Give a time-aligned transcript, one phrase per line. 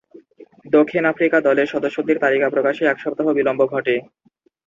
[0.67, 3.95] দক্ষিণ আফ্রিকা দলের সদস্যদের তালিকা প্রকাশে এক সপ্তাহ বিলম্ব ঘটে।